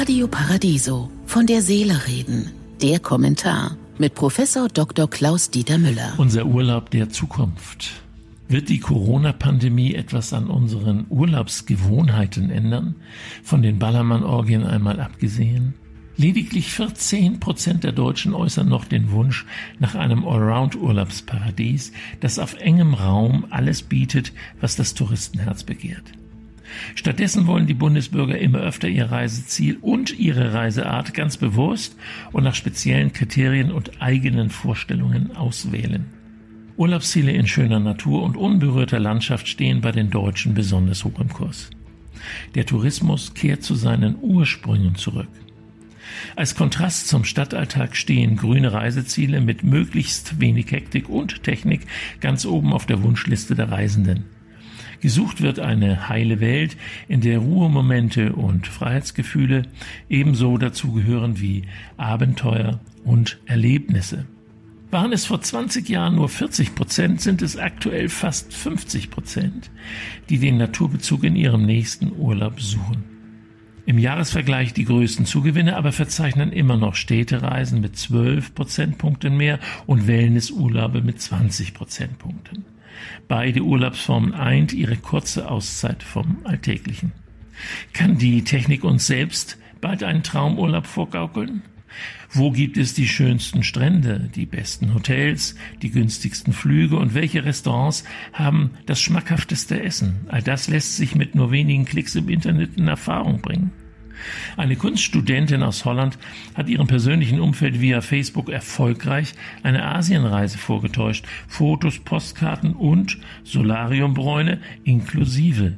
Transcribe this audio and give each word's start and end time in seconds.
Radio 0.00 0.28
Paradiso 0.28 1.10
von 1.26 1.48
der 1.48 1.60
Seele 1.60 2.06
reden. 2.06 2.52
Der 2.80 3.00
Kommentar 3.00 3.76
mit 3.98 4.14
Professor 4.14 4.68
Dr. 4.68 5.10
Klaus 5.10 5.50
Dieter 5.50 5.76
Müller. 5.76 6.14
Unser 6.18 6.46
Urlaub 6.46 6.88
der 6.90 7.10
Zukunft. 7.10 8.00
Wird 8.46 8.68
die 8.68 8.78
Corona-Pandemie 8.78 9.94
etwas 9.94 10.32
an 10.32 10.50
unseren 10.50 11.06
Urlaubsgewohnheiten 11.08 12.48
ändern? 12.48 12.94
Von 13.42 13.60
den 13.60 13.80
Ballermann-Orgien 13.80 14.62
einmal 14.62 15.00
abgesehen? 15.00 15.74
Lediglich 16.16 16.70
14 16.70 17.40
Prozent 17.40 17.82
der 17.82 17.90
Deutschen 17.90 18.34
äußern 18.34 18.68
noch 18.68 18.84
den 18.84 19.10
Wunsch 19.10 19.46
nach 19.80 19.96
einem 19.96 20.24
Allround-Urlaubsparadies, 20.24 21.90
das 22.20 22.38
auf 22.38 22.54
engem 22.60 22.94
Raum 22.94 23.46
alles 23.50 23.82
bietet, 23.82 24.32
was 24.60 24.76
das 24.76 24.94
Touristenherz 24.94 25.64
begehrt. 25.64 26.04
Stattdessen 26.94 27.46
wollen 27.46 27.66
die 27.66 27.74
Bundesbürger 27.74 28.38
immer 28.38 28.58
öfter 28.58 28.88
ihr 28.88 29.10
Reiseziel 29.10 29.78
und 29.80 30.18
ihre 30.18 30.54
Reiseart 30.54 31.14
ganz 31.14 31.36
bewusst 31.36 31.96
und 32.32 32.44
nach 32.44 32.54
speziellen 32.54 33.12
Kriterien 33.12 33.70
und 33.72 34.02
eigenen 34.02 34.50
Vorstellungen 34.50 35.36
auswählen. 35.36 36.06
Urlaubsziele 36.76 37.32
in 37.32 37.46
schöner 37.46 37.80
Natur 37.80 38.22
und 38.22 38.36
unberührter 38.36 39.00
Landschaft 39.00 39.48
stehen 39.48 39.80
bei 39.80 39.90
den 39.90 40.10
Deutschen 40.10 40.54
besonders 40.54 41.04
hoch 41.04 41.18
im 41.18 41.28
Kurs. 41.28 41.70
Der 42.54 42.66
Tourismus 42.66 43.34
kehrt 43.34 43.62
zu 43.62 43.74
seinen 43.74 44.16
Ursprüngen 44.20 44.94
zurück. 44.94 45.28
Als 46.36 46.54
Kontrast 46.54 47.08
zum 47.08 47.24
Stadtalltag 47.24 47.96
stehen 47.96 48.36
grüne 48.36 48.72
Reiseziele 48.72 49.40
mit 49.40 49.62
möglichst 49.62 50.40
wenig 50.40 50.70
Hektik 50.70 51.08
und 51.08 51.42
Technik 51.42 51.86
ganz 52.20 52.46
oben 52.46 52.72
auf 52.72 52.86
der 52.86 53.02
Wunschliste 53.02 53.54
der 53.54 53.70
Reisenden. 53.70 54.24
Gesucht 55.00 55.40
wird 55.42 55.60
eine 55.60 56.08
heile 56.08 56.40
Welt, 56.40 56.76
in 57.06 57.20
der 57.20 57.38
Ruhemomente 57.38 58.32
und 58.32 58.66
Freiheitsgefühle 58.66 59.62
ebenso 60.08 60.58
dazugehören 60.58 61.40
wie 61.40 61.62
Abenteuer 61.96 62.80
und 63.04 63.38
Erlebnisse. 63.46 64.26
Waren 64.90 65.12
es 65.12 65.26
vor 65.26 65.40
20 65.40 65.88
Jahren 65.88 66.16
nur 66.16 66.28
40 66.28 66.74
Prozent, 66.74 67.20
sind 67.20 67.42
es 67.42 67.58
aktuell 67.58 68.08
fast 68.08 68.54
50 68.54 69.10
Prozent, 69.10 69.70
die 70.30 70.38
den 70.38 70.56
Naturbezug 70.56 71.24
in 71.24 71.36
ihrem 71.36 71.66
nächsten 71.66 72.10
Urlaub 72.16 72.60
suchen. 72.60 73.04
Im 73.84 73.98
Jahresvergleich 73.98 74.72
die 74.72 74.84
größten 74.84 75.26
Zugewinne 75.26 75.76
aber 75.76 75.92
verzeichnen 75.92 76.52
immer 76.52 76.76
noch 76.76 76.94
Städtereisen 76.94 77.80
mit 77.80 77.96
12 77.96 78.54
Prozentpunkten 78.54 79.36
mehr 79.36 79.58
und 79.86 80.06
Wellnessurlaube 80.06 81.02
mit 81.02 81.20
20 81.20 81.72
Prozentpunkten. 81.72 82.64
Beide 83.26 83.62
Urlaubsformen 83.62 84.34
eint 84.34 84.72
ihre 84.72 84.96
kurze 84.96 85.50
Auszeit 85.50 86.02
vom 86.02 86.38
Alltäglichen. 86.44 87.12
Kann 87.92 88.18
die 88.18 88.44
Technik 88.44 88.84
uns 88.84 89.06
selbst 89.06 89.58
bald 89.80 90.02
einen 90.02 90.22
Traumurlaub 90.22 90.86
vorgaukeln? 90.86 91.62
Wo 92.30 92.50
gibt 92.50 92.76
es 92.76 92.92
die 92.94 93.08
schönsten 93.08 93.62
Strände, 93.62 94.28
die 94.34 94.44
besten 94.44 94.92
Hotels, 94.92 95.54
die 95.80 95.90
günstigsten 95.90 96.52
Flüge 96.52 96.96
und 96.96 97.14
welche 97.14 97.44
Restaurants 97.44 98.04
haben 98.32 98.72
das 98.86 99.00
schmackhafteste 99.00 99.82
Essen? 99.82 100.26
All 100.28 100.42
das 100.42 100.68
lässt 100.68 100.96
sich 100.96 101.14
mit 101.14 101.34
nur 101.34 101.50
wenigen 101.50 101.86
Klicks 101.86 102.14
im 102.14 102.28
Internet 102.28 102.76
in 102.76 102.86
Erfahrung 102.86 103.40
bringen. 103.40 103.72
Eine 104.56 104.76
Kunststudentin 104.76 105.62
aus 105.62 105.84
Holland 105.84 106.18
hat 106.54 106.68
ihrem 106.68 106.86
persönlichen 106.86 107.40
Umfeld 107.40 107.80
via 107.80 108.00
Facebook 108.00 108.48
erfolgreich 108.48 109.34
eine 109.62 109.84
Asienreise 109.84 110.58
vorgetäuscht. 110.58 111.26
Fotos, 111.46 111.98
Postkarten 111.98 112.72
und 112.72 113.18
Solariumbräune 113.44 114.60
inklusive. 114.84 115.76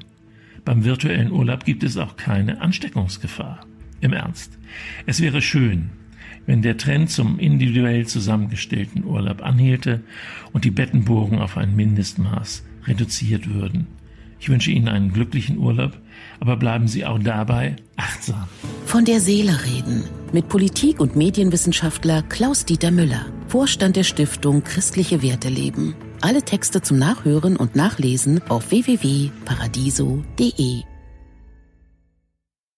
Beim 0.65 0.85
virtuellen 0.85 1.33
Urlaub 1.33 1.65
gibt 1.65 1.83
es 1.83 1.97
auch 1.97 2.17
keine 2.17 2.61
Ansteckungsgefahr. 2.61 3.67
Im 4.01 4.13
Ernst. 4.15 4.59
Es 5.05 5.21
wäre 5.21 5.43
schön, 5.43 5.91
wenn 6.47 6.63
der 6.63 6.79
Trend 6.79 7.11
zum 7.11 7.39
individuell 7.39 8.07
zusammengestellten 8.07 9.05
Urlaub 9.05 9.43
anhielte 9.43 10.03
und 10.53 10.65
die 10.65 10.71
Bettenburgen 10.71 11.39
auf 11.39 11.57
ein 11.59 11.77
Mindestmaß 11.77 12.65
reduziert 12.87 13.53
würden. 13.53 14.00
Ich 14.41 14.49
wünsche 14.49 14.71
Ihnen 14.71 14.89
einen 14.89 15.13
glücklichen 15.13 15.59
Urlaub, 15.59 15.99
aber 16.41 16.57
bleiben 16.57 16.89
Sie 16.89 17.05
auch 17.05 17.19
dabei 17.19 17.77
achtsam. 17.97 18.49
Von 18.87 19.05
der 19.05 19.21
Seele 19.21 19.53
reden 19.67 20.05
mit 20.33 20.49
Politik- 20.49 21.01
und 21.01 21.15
Medienwissenschaftler 21.15 22.23
Klaus-Dieter 22.23 22.91
Müller, 22.91 23.27
Vorstand 23.49 23.97
der 23.97 24.05
Stiftung 24.05 24.65
Christliche 24.65 25.23
Werte 25.23 25.51
leben. 25.51 25.95
Alle 26.23 26.43
Texte 26.43 26.81
zum 26.83 26.99
Nachhören 26.99 27.57
und 27.57 27.77
Nachlesen 27.77 28.41
auf 28.49 28.71
www.paradiso.de. 28.71 30.83